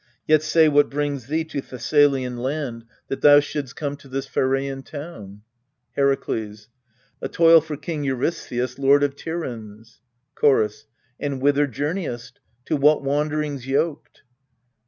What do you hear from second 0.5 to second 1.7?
what brings thee to